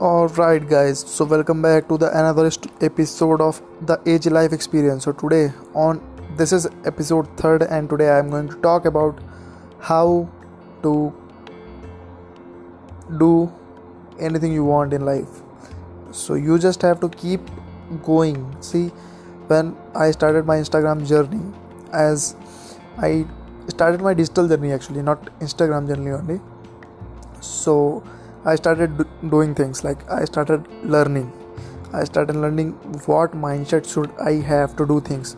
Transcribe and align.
Alright, 0.00 0.66
guys, 0.66 1.00
so 1.00 1.26
welcome 1.26 1.60
back 1.60 1.86
to 1.88 1.98
the 1.98 2.08
another 2.18 2.50
episode 2.80 3.42
of 3.42 3.60
the 3.82 3.98
AJ 3.98 4.30
Life 4.32 4.54
Experience. 4.54 5.04
So, 5.04 5.12
today, 5.12 5.52
on 5.74 6.00
this 6.38 6.54
is 6.54 6.66
episode 6.86 7.28
third, 7.36 7.64
and 7.64 7.90
today 7.90 8.08
I'm 8.08 8.30
going 8.30 8.48
to 8.48 8.54
talk 8.62 8.86
about 8.86 9.18
how 9.78 10.26
to 10.82 11.12
do 13.18 13.52
anything 14.18 14.54
you 14.54 14.64
want 14.64 14.94
in 14.94 15.04
life. 15.04 15.42
So, 16.12 16.32
you 16.32 16.58
just 16.58 16.80
have 16.80 16.98
to 17.00 17.10
keep 17.10 17.42
going. 18.02 18.56
See, 18.62 18.86
when 19.48 19.76
I 19.94 20.12
started 20.12 20.46
my 20.46 20.56
Instagram 20.56 21.06
journey, 21.06 21.42
as 21.92 22.36
I 22.96 23.26
started 23.68 24.00
my 24.00 24.14
digital 24.14 24.48
journey 24.48 24.72
actually, 24.72 25.02
not 25.02 25.26
Instagram 25.40 25.86
journey 25.88 26.12
only. 26.12 26.40
So, 27.42 28.02
I 28.44 28.54
started 28.54 28.96
do- 28.96 29.28
doing 29.28 29.54
things 29.54 29.84
like 29.84 30.08
I 30.10 30.24
started 30.24 30.66
learning. 30.82 31.32
I 31.92 32.04
started 32.04 32.36
learning 32.36 32.72
what 33.06 33.32
mindset 33.32 33.92
should 33.92 34.10
I 34.18 34.34
have 34.40 34.76
to 34.76 34.86
do 34.86 35.00
things. 35.00 35.36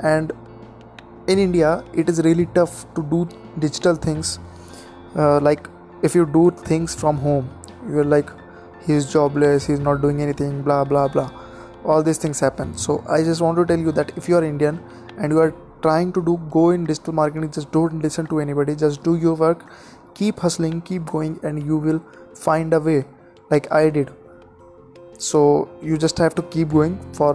And 0.00 0.32
in 1.26 1.38
India, 1.38 1.84
it 1.94 2.08
is 2.08 2.20
really 2.22 2.46
tough 2.46 2.86
to 2.94 3.02
do 3.02 3.28
digital 3.58 3.94
things. 3.94 4.38
Uh, 5.16 5.40
like 5.40 5.68
if 6.02 6.14
you 6.14 6.26
do 6.26 6.50
things 6.50 6.94
from 6.94 7.18
home, 7.18 7.48
you're 7.88 8.04
like, 8.04 8.30
he's 8.86 9.12
jobless, 9.12 9.66
he's 9.66 9.80
not 9.80 10.02
doing 10.02 10.20
anything, 10.20 10.62
blah 10.62 10.84
blah 10.84 11.08
blah. 11.08 11.30
All 11.84 12.02
these 12.02 12.18
things 12.18 12.40
happen. 12.40 12.76
So 12.76 13.04
I 13.08 13.22
just 13.22 13.40
want 13.40 13.56
to 13.58 13.64
tell 13.64 13.78
you 13.78 13.92
that 13.92 14.12
if 14.16 14.28
you 14.28 14.36
are 14.36 14.44
Indian 14.44 14.82
and 15.18 15.32
you 15.32 15.38
are 15.38 15.54
trying 15.82 16.12
to 16.12 16.22
do 16.24 16.40
go 16.50 16.70
in 16.70 16.84
digital 16.84 17.12
marketing, 17.12 17.50
just 17.50 17.72
don't 17.72 18.00
listen 18.02 18.26
to 18.26 18.40
anybody. 18.40 18.74
Just 18.76 19.02
do 19.02 19.16
your 19.16 19.34
work, 19.34 19.64
keep 20.14 20.38
hustling, 20.38 20.80
keep 20.82 21.04
going, 21.06 21.38
and 21.42 21.64
you 21.64 21.76
will 21.76 22.02
find 22.34 22.72
a 22.72 22.80
way 22.80 23.04
like 23.50 23.70
I 23.72 23.90
did. 23.90 24.10
So 25.18 25.70
you 25.80 25.96
just 25.96 26.18
have 26.18 26.34
to 26.36 26.42
keep 26.42 26.70
going 26.70 26.98
for 27.12 27.34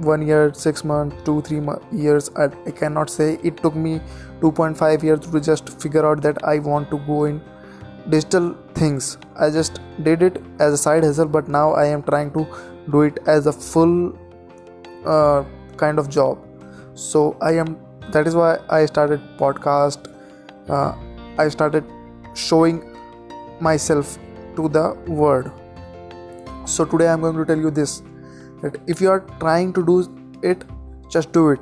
one 0.00 0.26
year, 0.26 0.52
six 0.54 0.82
months, 0.84 1.16
two, 1.24 1.42
three 1.42 1.60
years. 1.92 2.30
I, 2.36 2.48
cannot 2.70 3.10
say 3.10 3.38
it 3.42 3.58
took 3.58 3.74
me 3.74 4.00
2.5 4.40 5.02
years 5.02 5.20
to 5.20 5.40
just 5.40 5.80
figure 5.80 6.06
out 6.06 6.22
that 6.22 6.42
I 6.44 6.58
want 6.58 6.90
to 6.90 6.98
go 7.00 7.24
in 7.24 7.42
digital 8.08 8.56
things. 8.74 9.18
I 9.36 9.50
just 9.50 9.80
did 10.02 10.22
it 10.22 10.42
as 10.58 10.72
a 10.72 10.78
side 10.78 11.04
hustle, 11.04 11.26
but 11.26 11.48
now 11.48 11.72
I 11.72 11.86
am 11.86 12.02
trying 12.02 12.32
to 12.32 12.46
do 12.90 13.02
it 13.02 13.18
as 13.26 13.46
a 13.46 13.52
full 13.52 14.18
uh, 15.04 15.44
kind 15.76 15.98
of 15.98 16.08
job. 16.08 16.38
So 16.94 17.36
I 17.40 17.52
am. 17.52 17.78
That 18.12 18.26
is 18.26 18.34
why 18.34 18.58
I 18.68 18.86
started 18.86 19.20
podcast. 19.38 20.08
Uh, 20.68 20.94
I 21.42 21.48
started 21.48 21.84
showing 22.34 22.82
myself 23.68 24.18
to 24.56 24.68
the 24.68 24.86
world. 25.22 25.50
So 26.64 26.84
today 26.84 27.08
i'm 27.12 27.22
going 27.26 27.36
to 27.36 27.44
tell 27.52 27.64
you 27.66 27.70
this 27.78 28.02
that 28.62 28.76
if 28.94 29.00
you 29.00 29.10
are 29.10 29.20
trying 29.44 29.72
to 29.78 29.84
do 29.90 29.96
it 30.50 30.64
just 31.10 31.32
do 31.32 31.50
it. 31.50 31.60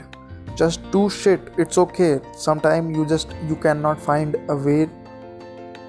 Just 0.56 0.90
do 0.90 1.08
shit. 1.08 1.40
It's 1.56 1.78
okay. 1.78 2.20
Sometime 2.36 2.94
you 2.94 3.06
just 3.06 3.34
you 3.48 3.56
cannot 3.56 4.00
find 4.00 4.36
a 4.48 4.56
way 4.56 4.88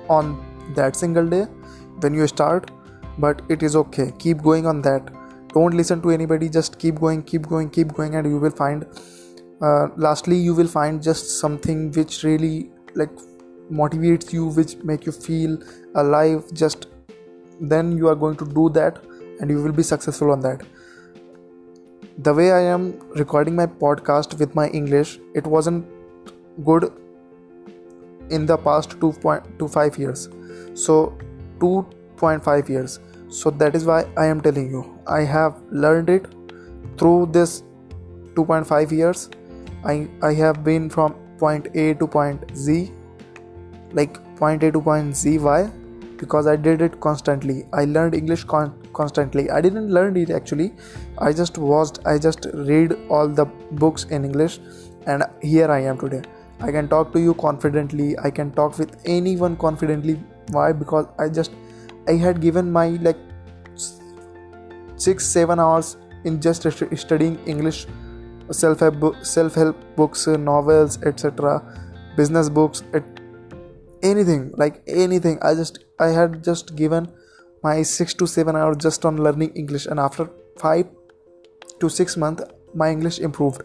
on 0.08 0.36
that 0.76 0.96
single 0.96 1.28
day 1.28 1.44
when 2.02 2.14
you 2.14 2.28
start 2.28 2.72
but 3.18 3.42
it 3.50 3.64
is 3.64 3.76
okay. 3.76 4.12
Keep 4.18 4.44
going 4.44 4.66
on 4.66 4.82
that. 4.84 5.12
Don't 5.54 5.76
listen 5.76 6.02
to 6.04 6.12
anybody. 6.12 6.50
Just 6.50 6.80
keep 6.80 7.00
going 7.00 7.24
keep 7.24 7.48
going 7.48 7.70
keep 7.70 7.94
going 7.94 8.16
and 8.16 8.28
you 8.28 8.38
will 8.38 8.56
find 8.62 8.86
uh, 9.62 9.88
lastly 9.98 10.38
you 10.38 10.54
will 10.56 10.68
find 10.68 11.04
just 11.04 11.40
something 11.40 11.92
which 11.92 12.24
really 12.24 12.72
like 12.96 13.10
motivates 13.72 14.34
you 14.34 14.48
which 14.48 14.76
make 14.84 15.06
you 15.06 15.12
feel 15.12 15.58
alive 15.96 16.44
just 16.54 16.88
then 17.62 17.98
you 17.98 18.08
are 18.08 18.16
going 18.16 18.36
to 18.38 18.46
do 18.46 18.70
that 18.70 19.02
and 19.40 19.50
you 19.50 19.62
will 19.62 19.72
be 19.72 19.84
successful 19.84 20.32
on 20.32 20.40
that. 20.42 20.62
The 22.18 22.34
way 22.34 22.52
i 22.52 22.62
am 22.62 23.00
recording 23.16 23.56
my 23.56 23.66
podcast 23.66 24.38
with 24.40 24.56
my 24.56 24.68
english 24.80 25.20
it 25.34 25.46
wasn't 25.48 25.86
good 26.66 26.92
in 28.30 28.46
the 28.46 28.58
past 28.58 29.00
2.25 29.00 29.98
years. 29.98 30.30
So 30.74 31.18
2.5 31.60 32.70
years. 32.70 33.00
So 33.30 33.50
that 33.52 33.76
is 33.76 33.86
why 33.86 34.06
i 34.18 34.26
am 34.26 34.42
telling 34.42 34.70
you 34.70 34.84
i 35.08 35.22
have 35.22 35.62
learned 35.72 36.10
it 36.10 36.28
through 36.98 37.28
this 37.32 37.64
2.5 38.36 38.92
years. 38.92 39.30
I 39.86 40.10
i 40.22 40.34
have 40.34 40.64
been 40.64 40.90
from 40.90 41.14
point 41.38 41.68
a 41.74 41.94
to 41.94 42.08
point 42.08 42.52
z 42.56 42.92
like 43.94 44.18
point 44.38 44.64
A 44.64 44.72
to 44.72 44.82
point 44.82 45.16
Z. 45.16 45.38
Why? 45.40 45.70
Because 46.18 46.48
I 46.48 46.56
did 46.56 46.82
it 46.82 47.00
constantly. 47.00 47.66
I 47.74 47.86
learned 47.86 48.14
English 48.14 48.44
con- 48.44 48.74
constantly. 48.94 49.50
I 49.50 49.62
didn't 49.62 49.90
learn 49.90 50.18
it 50.18 50.30
actually. 50.30 50.74
I 51.18 51.32
just 51.32 51.58
watched. 51.58 52.00
I 52.06 52.18
just 52.18 52.48
read 52.54 52.98
all 53.10 53.28
the 53.28 53.46
books 53.72 54.04
in 54.06 54.26
English, 54.26 54.60
and 55.06 55.24
here 55.42 55.72
I 55.72 55.80
am 55.84 55.98
today. 55.98 56.22
I 56.62 56.72
can 56.72 56.90
talk 56.90 57.14
to 57.14 57.20
you 57.20 57.34
confidently. 57.36 58.18
I 58.20 58.30
can 58.30 58.52
talk 58.52 58.78
with 58.78 59.02
anyone 59.06 59.56
confidently. 59.56 60.20
Why? 60.52 60.72
Because 60.74 61.08
I 61.18 61.30
just 61.30 61.52
I 62.08 62.14
had 62.14 62.42
given 62.42 62.72
my 62.72 62.88
like 63.10 63.18
six 64.98 65.26
seven 65.26 65.60
hours 65.60 65.96
in 66.26 66.42
just 66.42 66.68
studying 66.98 67.40
English, 67.46 67.88
self 68.52 68.80
help 68.82 69.16
self 69.24 69.56
help 69.56 69.78
books, 69.96 70.28
novels, 70.28 71.02
etc., 71.04 71.62
business 72.18 72.50
books, 72.50 72.84
anything 74.02 74.52
like 74.58 74.82
anything. 74.88 75.40
I 75.42 75.56
just 75.56 75.80
i 76.00 76.08
had 76.08 76.44
just 76.44 76.76
given 76.76 77.10
my 77.64 77.82
6 77.82 78.14
to 78.16 78.28
7 78.28 78.56
hours 78.56 78.78
just 78.78 79.06
on 79.06 79.18
learning 79.18 79.50
english 79.62 79.86
and 79.86 80.00
after 80.00 80.30
5 80.60 80.86
to 81.82 81.90
6 81.90 82.18
months 82.18 82.44
my 82.74 82.90
english 82.92 83.20
improved. 83.20 83.64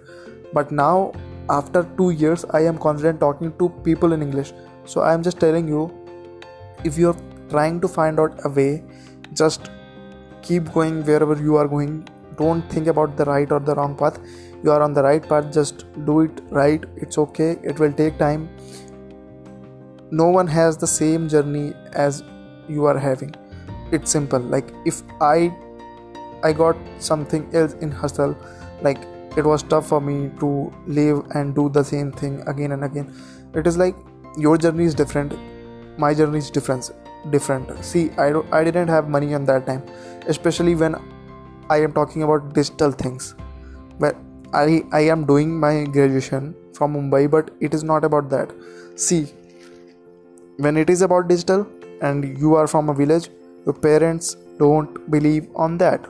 But 0.53 0.73
now 0.73 1.13
after 1.51 1.85
2 1.99 2.11
years 2.23 2.45
i 2.51 2.61
am 2.73 2.79
confident 2.79 3.21
talking 3.21 3.53
to 3.59 3.69
people 3.85 4.13
in 4.13 4.23
english. 4.23 4.53
So 4.85 5.01
i 5.01 5.15
am 5.15 5.23
just 5.23 5.41
telling 5.41 5.69
you 5.69 5.93
if 6.85 6.99
you're 6.99 7.17
trying 7.49 7.81
to 7.81 7.89
find 7.89 8.21
out 8.21 8.41
a 8.45 8.49
way 8.49 8.83
just 9.33 9.71
keep 10.43 10.73
going 10.73 11.03
wherever 11.05 11.37
you 11.37 11.57
are 11.57 11.69
going. 11.69 12.07
Don't 12.37 12.69
think 12.71 12.89
about 12.89 13.17
the 13.17 13.25
right 13.25 13.51
or 13.51 13.61
the 13.61 13.75
wrong 13.77 13.95
path. 13.97 14.19
You 14.65 14.73
are 14.73 14.83
on 14.83 14.93
the 14.93 15.03
right 15.03 15.27
path 15.29 15.53
just 15.53 15.85
do 16.05 16.21
it 16.23 16.41
right. 16.51 16.85
It's 16.97 17.19
okay. 17.19 17.59
It 17.63 17.79
will 17.79 17.93
take 17.93 18.19
time 18.19 18.49
no 20.21 20.29
one 20.29 20.47
has 20.47 20.77
the 20.77 20.87
same 20.87 21.29
journey 21.29 21.75
as 21.93 22.23
you 22.69 22.85
are 22.85 22.99
having. 22.99 23.35
It's 23.91 24.11
simple. 24.11 24.41
Like 24.55 24.73
if 24.85 25.03
i 25.21 25.53
i 26.49 26.53
got 26.53 26.77
something 27.07 27.45
else 27.61 27.75
in 27.87 27.91
hustle 28.01 28.37
like 28.87 28.99
it 29.43 29.47
was 29.51 29.63
tough 29.75 29.87
for 29.93 30.01
me 30.09 30.17
to 30.41 30.49
live 30.99 31.23
and 31.41 31.55
do 31.61 31.69
the 31.77 31.83
same 31.91 32.13
thing 32.13 32.41
again 32.55 32.73
and 32.73 32.85
again. 32.85 33.13
It 33.55 33.67
is 33.67 33.79
like 33.85 33.97
your 34.47 34.57
journey 34.59 34.85
is 34.85 34.95
different 35.03 35.35
my 36.05 36.13
journey 36.15 36.39
is 36.39 36.51
different 36.51 36.91
different. 37.31 37.85
See 37.93 38.05
i 38.27 38.31
i 38.59 38.65
didn't 38.71 38.89
have 38.97 39.09
money 39.09 39.35
on 39.35 39.45
that 39.53 39.67
time 39.67 39.83
especially 40.35 40.75
when 40.83 40.97
i 41.77 41.79
am 41.89 41.93
talking 42.01 42.23
about 42.29 42.53
digital 42.61 42.93
things. 43.05 43.35
But 43.99 44.17
i 44.65 44.83
i 44.93 45.01
am 45.15 45.25
doing 45.33 45.57
my 45.69 45.73
graduation 45.97 46.53
from 46.79 46.95
mumbai 46.99 47.25
but 47.39 47.51
it 47.61 47.81
is 47.81 47.89
not 47.93 48.05
about 48.11 48.31
that. 48.37 48.55
See 49.07 49.25
when 50.59 50.77
it 50.77 50.89
is 50.89 51.03
about 51.03 51.29
digital 51.29 51.67
and 52.01 52.39
you 52.39 52.55
are 52.55 52.67
from 52.67 52.89
a 52.89 52.95
village 52.95 53.29
your 53.67 53.75
parents 53.75 54.37
don't 54.59 55.11
believe 55.11 55.49
on 55.57 55.79
that. 55.79 56.07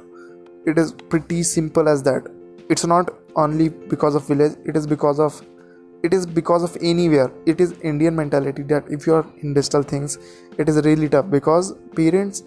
It 0.66 0.76
is 0.78 0.92
pretty 0.92 1.42
simple 1.42 1.88
as 1.88 2.02
that. 2.02 2.26
It's 2.68 2.84
not 2.84 3.10
only 3.36 3.68
because 3.68 4.14
of 4.14 4.26
village 4.26 4.52
it 4.64 4.76
is 4.76 4.86
because 4.86 5.20
of 5.20 5.40
it 6.02 6.12
is 6.12 6.26
because 6.26 6.62
of 6.62 6.76
anywhere. 6.82 7.32
It 7.46 7.60
is 7.60 7.72
indian 7.82 8.14
mentality 8.14 8.62
that 8.64 8.84
if 8.90 9.06
you 9.06 9.14
are 9.14 9.26
in 9.40 9.54
digital 9.54 9.82
things 9.82 10.18
it 10.58 10.68
is 10.68 10.84
really 10.84 11.08
tough 11.08 11.30
because 11.30 11.72
parents 11.94 12.42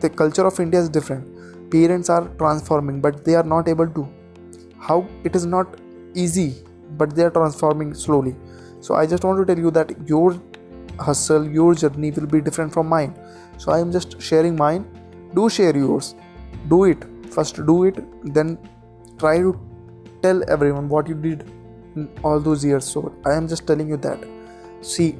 the 0.00 0.10
culture 0.10 0.46
of 0.46 0.60
india 0.60 0.80
is 0.80 0.88
different. 0.88 1.70
Parents 1.70 2.10
are 2.10 2.28
transforming 2.36 3.00
but 3.00 3.24
they 3.24 3.34
are 3.34 3.44
not 3.44 3.68
able 3.68 3.88
to. 3.88 4.08
How? 4.78 5.06
It 5.24 5.36
is 5.36 5.46
not 5.46 5.78
easy 6.14 6.54
but 6.98 7.14
they 7.14 7.22
are 7.22 7.30
transforming 7.30 7.94
slowly. 7.94 8.36
So 8.80 8.94
i 8.94 9.06
just 9.06 9.24
want 9.24 9.38
to 9.38 9.54
tell 9.54 9.62
you 9.62 9.70
that 9.70 9.96
your 10.08 10.40
hustle 11.00 11.48
your 11.48 11.74
journey 11.74 12.10
will 12.10 12.26
be 12.26 12.40
different 12.40 12.72
from 12.72 12.88
mine. 12.88 13.14
So 13.58 13.72
i 13.72 13.78
am 13.78 13.92
just 13.92 14.20
sharing 14.20 14.56
mine. 14.56 14.84
Do 15.34 15.48
share 15.48 15.76
yours. 15.76 16.14
Do 16.68 16.84
it. 16.84 17.04
First 17.30 17.64
do 17.66 17.84
it 17.84 17.98
then 18.34 18.58
try 19.18 19.38
to 19.38 19.58
tell 20.22 20.42
everyone 20.50 20.88
what 20.88 21.08
you 21.08 21.14
did 21.14 21.44
in 21.96 22.08
all 22.22 22.40
those 22.40 22.64
years. 22.64 22.84
So 22.84 23.14
i 23.24 23.34
am 23.34 23.48
just 23.48 23.66
telling 23.66 23.88
you 23.88 23.96
that. 24.08 24.26
See 24.82 25.16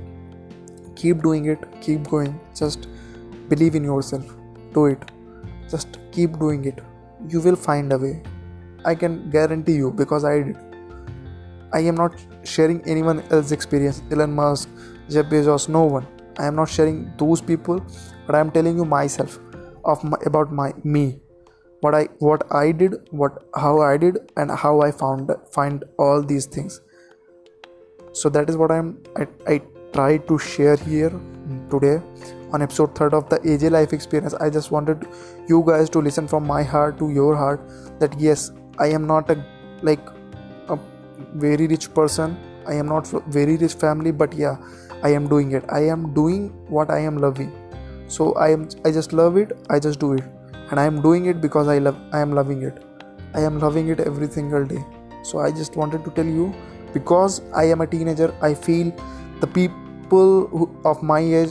keep 0.97 1.23
doing 1.23 1.47
it 1.47 1.67
keep 1.81 2.09
going. 2.09 2.39
Just 2.55 2.89
believe 3.49 3.75
in 3.75 3.85
yourself. 3.85 4.35
Do 4.75 4.87
it. 4.87 5.11
Just 5.71 5.99
keep 6.13 6.39
doing 6.39 6.65
it. 6.65 6.83
You 7.29 7.41
will 7.41 7.57
find 7.57 7.93
a 7.93 7.99
way. 7.99 8.23
I 8.85 8.95
can 8.95 9.31
guarantee 9.31 9.75
you 9.75 9.91
because 9.91 10.25
i 10.25 10.43
did. 10.43 10.57
I 11.73 11.81
am 11.81 11.95
not 11.95 12.15
sharing 12.43 12.83
anyone 12.85 13.21
else's 13.31 13.53
experience 13.53 14.03
elon 14.11 14.33
musk 14.33 14.69
jeff 15.11 15.27
bezos 15.27 15.69
no 15.69 15.85
one. 15.85 16.07
I 16.39 16.47
am 16.47 16.55
not 16.57 16.69
sharing 16.69 16.99
those 17.19 17.41
people 17.41 17.81
but 18.27 18.35
i 18.37 18.41
am 18.41 18.51
telling 18.51 18.77
you 18.77 18.85
myself 18.85 19.39
of 19.85 20.05
my, 20.05 20.19
about 20.27 20.53
my 20.53 20.73
me. 20.85 21.21
What 21.81 21.95
i 21.95 22.05
what 22.19 22.45
i 22.53 22.73
did 22.73 22.95
what 23.11 23.43
how 23.57 23.81
i 23.81 23.97
did 23.97 24.19
and 24.37 24.51
how 24.51 24.81
i 24.83 24.91
found 24.91 25.31
find 25.53 25.85
all 25.99 26.23
these 26.23 26.47
things. 26.47 26.81
So 28.13 28.29
that 28.31 28.49
is 28.51 28.57
what 28.57 28.71
i'm 28.71 28.99
i, 29.17 29.27
I 29.47 29.63
try 29.93 30.19
to 30.19 30.39
share 30.39 30.77
here 30.77 31.11
mm, 31.11 31.71
today 31.71 32.01
on 32.53 32.63
episode 32.63 32.95
3rd 32.95 33.15
of 33.15 33.29
the 33.29 33.39
AJ 33.39 33.71
life 33.71 33.93
experience. 33.93 34.35
I 34.35 34.51
just 34.51 34.71
wanted 34.71 35.07
you 35.49 35.65
guys 35.67 35.91
to 35.91 36.01
listen 36.01 36.29
from 36.29 36.47
my 36.47 36.63
heart 36.63 36.99
to 36.99 37.11
your 37.11 37.35
heart 37.37 37.61
that 38.01 38.19
yes 38.21 38.53
i 38.79 38.87
am 38.89 39.07
not 39.07 39.31
a 39.31 39.45
like 39.83 40.01
a 40.69 40.79
very 41.35 41.67
rich 41.67 41.93
person. 41.95 42.39
I 42.67 42.75
am 42.75 42.87
not 42.87 43.09
very 43.29 43.57
rich 43.57 43.75
family 43.75 44.13
but 44.13 44.33
yeah 44.35 44.57
i 45.03 45.09
am 45.09 45.29
doing 45.29 45.53
it. 45.53 45.65
I 45.69 45.81
am 45.95 46.13
doing 46.15 46.49
what 46.69 46.91
i 46.91 46.99
am 46.99 47.19
loving. 47.19 47.53
So 48.09 48.33
i 48.35 48.49
am 48.51 48.69
i 48.85 48.91
just 48.91 49.13
love 49.13 49.37
it 49.37 49.53
i 49.71 49.79
just 49.79 50.01
do 50.01 50.13
it. 50.15 50.25
And 50.71 50.81
i 50.81 50.85
am 50.85 51.01
doing 51.03 51.27
it 51.27 51.41
because 51.41 51.69
i 51.69 51.79
love 51.79 51.97
i 52.13 52.21
am 52.21 52.33
loving 52.33 52.63
it. 52.63 52.83
I 53.35 53.41
am 53.41 53.59
loving 53.59 53.89
it 53.89 54.01
every 54.01 54.29
single 54.29 54.65
day. 54.65 54.85
So 55.23 55.39
i 55.39 55.51
just 55.51 55.77
wanted 55.77 56.05
to 56.05 56.11
tell 56.11 56.27
you 56.27 56.53
because 56.93 57.41
i 57.55 57.65
am 57.65 57.81
a 57.81 57.87
teenager 57.87 58.35
i 58.43 58.53
feel 58.55 58.93
the 59.41 59.47
people 59.47 60.49
who, 60.49 60.69
of 60.85 61.03
my 61.03 61.21
age 61.21 61.51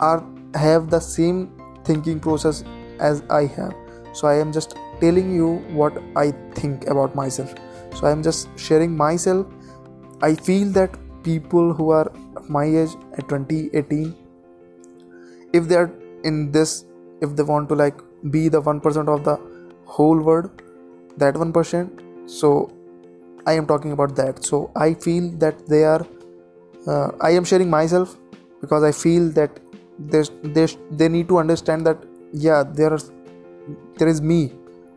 are 0.00 0.24
have 0.54 0.90
the 0.90 1.00
same 1.00 1.50
thinking 1.84 2.20
process 2.20 2.64
as 3.00 3.22
i 3.30 3.44
have. 3.46 3.74
So 4.12 4.28
i 4.28 4.34
am 4.34 4.52
just 4.52 4.76
telling 5.00 5.34
you 5.34 5.56
what 5.80 6.02
i 6.16 6.30
think 6.54 6.86
about 6.86 7.14
myself. 7.14 7.54
So 7.94 8.06
i 8.06 8.10
am 8.10 8.22
just 8.22 8.48
sharing 8.58 8.96
myself. 8.96 9.46
I 10.20 10.34
feel 10.34 10.72
that 10.72 10.96
people 11.28 11.72
who 11.78 11.90
are 11.98 12.08
my 12.56 12.64
age 12.82 12.94
at 13.18 13.28
2018 13.28 14.14
if 15.52 15.68
they 15.68 15.78
are 15.82 15.90
in 16.30 16.50
this 16.56 16.84
if 17.26 17.36
they 17.36 17.46
want 17.52 17.68
to 17.68 17.78
like 17.82 17.98
be 18.36 18.48
the 18.48 18.60
1% 18.60 19.08
of 19.14 19.24
the 19.28 19.36
whole 19.96 20.20
world 20.30 20.62
that 21.22 21.34
1% 21.34 22.30
so 22.38 22.50
i 23.50 23.52
am 23.58 23.66
talking 23.66 23.92
about 23.92 24.14
that. 24.16 24.44
So 24.44 24.70
i 24.76 24.94
feel 24.94 25.30
that 25.44 25.66
they 25.72 25.84
are 25.84 26.02
uh, 26.86 27.08
i 27.28 27.30
am 27.30 27.44
sharing 27.50 27.70
myself 27.70 28.16
because 28.60 28.84
i 28.88 28.92
feel 28.92 29.30
that 29.38 29.60
there's 29.98 30.76
they 30.90 31.08
need 31.08 31.28
to 31.28 31.38
understand 31.38 31.86
that 31.86 32.04
yeah 32.32 32.62
there 32.80 32.92
are 32.92 33.00
there 33.98 34.08
is 34.08 34.20
me 34.20 34.52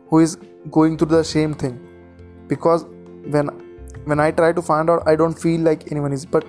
who 0.08 0.20
is 0.20 0.36
going 0.70 0.96
through 0.96 1.12
the 1.16 1.24
same 1.24 1.54
thing 1.54 1.78
because 2.48 2.84
when 3.36 3.50
when 4.04 4.20
i 4.20 4.30
try 4.30 4.52
to 4.52 4.62
find 4.62 4.90
out 4.90 5.02
i 5.06 5.16
don't 5.16 5.38
feel 5.38 5.60
like 5.60 5.90
anyone 5.90 6.12
is 6.12 6.24
but 6.26 6.44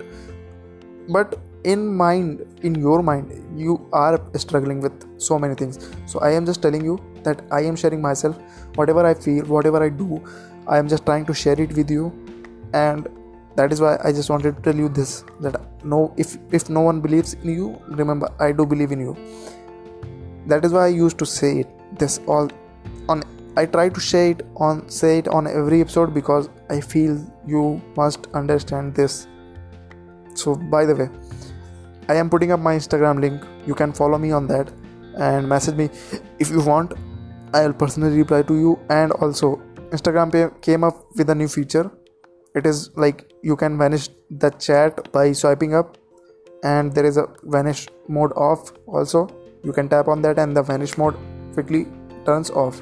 but 1.09 1.39
in 1.63 1.95
mind 1.95 2.45
in 2.61 2.75
your 2.75 3.01
mind 3.01 3.31
you 3.55 3.79
are 3.93 4.19
struggling 4.35 4.81
with 4.81 4.93
so 5.21 5.39
many 5.39 5.55
things. 5.55 5.79
So 6.05 6.19
i 6.19 6.31
am 6.31 6.45
just 6.45 6.61
telling 6.61 6.83
you 6.83 6.99
that 7.23 7.41
i 7.51 7.61
am 7.61 7.75
sharing 7.75 8.01
myself 8.01 8.37
whatever 8.75 9.05
i 9.05 9.13
feel 9.13 9.45
whatever 9.45 9.83
i 9.83 9.89
do 9.89 10.21
i 10.67 10.77
am 10.77 10.87
just 10.87 11.05
trying 11.05 11.25
to 11.25 11.33
share 11.33 11.59
it 11.59 11.73
with 11.73 11.89
you. 11.89 12.11
And 12.73 13.07
that 13.55 13.71
is 13.71 13.81
why 13.81 13.97
i 14.03 14.11
just 14.11 14.29
wanted 14.29 14.55
to 14.57 14.61
tell 14.61 14.75
you 14.75 14.89
this 14.89 15.23
that 15.41 15.61
no 15.83 16.13
if 16.17 16.37
if 16.51 16.69
no 16.69 16.81
one 16.81 17.01
believes 17.01 17.35
in 17.35 17.49
you 17.55 17.79
remember 17.87 18.29
i 18.39 18.51
do 18.51 18.65
believe 18.65 18.91
in 18.91 18.99
you. 18.99 19.15
That 20.47 20.65
is 20.65 20.73
why 20.73 20.85
i 20.85 20.87
used 20.87 21.17
to 21.19 21.25
say 21.25 21.59
it 21.59 21.99
this 21.99 22.19
all 22.27 22.49
on 23.07 23.23
i 23.55 23.65
try 23.65 23.87
to 23.89 23.99
say 23.99 24.31
it 24.31 24.41
on 24.57 24.87
say 24.89 25.17
it 25.19 25.27
on 25.27 25.47
every 25.47 25.81
episode 25.81 26.13
because 26.13 26.49
i 26.69 26.79
feel 26.79 27.17
you 27.45 27.81
must 27.95 28.27
understand 28.33 28.95
this. 28.95 29.27
So 30.35 30.55
by 30.55 30.85
the 30.85 30.95
way 30.95 31.09
i 32.09 32.15
am 32.15 32.29
putting 32.29 32.51
up 32.51 32.59
my 32.59 32.75
instagram 32.75 33.19
link. 33.21 33.43
You 33.67 33.75
can 33.75 33.93
follow 33.93 34.17
me 34.17 34.31
on 34.31 34.47
that 34.47 34.71
and 35.17 35.47
message 35.47 35.75
me 35.75 35.89
if 36.39 36.49
you 36.49 36.61
want. 36.61 36.93
I 37.53 37.65
will 37.65 37.73
personally 37.73 38.17
reply 38.17 38.41
to 38.43 38.55
you. 38.55 38.79
And 38.89 39.11
also 39.11 39.61
instagram 39.91 40.31
came 40.61 40.83
up 40.83 41.05
with 41.15 41.29
a 41.29 41.35
new 41.35 41.47
feature. 41.47 41.91
It 42.55 42.65
is 42.65 42.89
like 42.95 43.31
you 43.43 43.55
can 43.55 43.77
vanish 43.77 44.09
the 44.29 44.49
chat 44.49 45.11
by 45.11 45.31
swiping 45.33 45.75
up 45.75 45.97
and 46.63 46.93
there 46.93 47.05
is 47.05 47.17
a 47.17 47.27
vanish 47.43 47.87
mode 48.07 48.33
off 48.33 48.73
also. 48.87 49.27
You 49.63 49.71
can 49.71 49.87
tap 49.87 50.07
on 50.07 50.21
that 50.23 50.39
and 50.39 50.57
the 50.57 50.63
vanish 50.63 50.97
mode 50.97 51.15
quickly 51.53 51.85
turns 52.25 52.49
off 52.49 52.81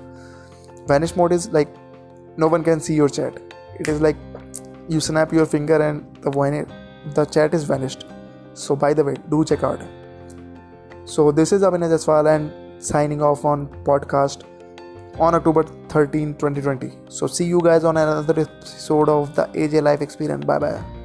vanish 0.88 1.16
mode 1.16 1.32
is 1.32 1.50
like 1.50 1.70
no 2.38 2.48
one 2.48 2.64
can 2.64 2.80
see 2.80 2.94
your 2.94 3.10
chat 3.10 3.40
it 3.80 3.88
is 3.88 4.02
like 4.02 4.18
you 4.90 5.00
snap 5.00 5.32
your 5.32 5.46
finger 5.46 5.82
and 5.82 6.06
the 6.22 6.68
the 7.16 7.26
chat 7.26 7.54
is 7.54 7.64
vanished 7.64 8.06
so 8.54 8.76
by 8.76 8.94
the 8.94 9.04
way 9.04 9.16
do 9.30 9.44
check 9.44 9.64
out 9.64 9.82
so 11.06 11.32
this 11.32 11.52
is 11.52 11.62
Abhinay 11.62 11.90
Jaiswal 11.90 12.34
and 12.36 12.84
signing 12.84 13.22
off 13.22 13.44
on 13.44 13.68
podcast 13.84 14.44
on 15.20 15.36
October 15.36 15.64
13, 15.64 16.36
2020. 16.36 16.92
So, 17.10 17.28
see 17.28 17.46
you 17.46 17.62
guys 17.62 17.84
on 17.84 17.98
another 17.98 18.40
episode 18.40 19.10
of 19.10 19.36
the 19.36 19.46
AJ 19.48 19.84
Life 19.84 20.02
Experience. 20.02 20.46
Bye 20.46 20.60
bye. 20.60 21.01